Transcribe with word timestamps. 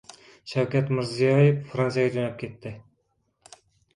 Shavkat 0.51 0.87
Mirziyoyev 0.99 1.59
Fransiyaga 1.73 2.13
jo‘nab 2.17 2.33
ketdi 2.45 2.75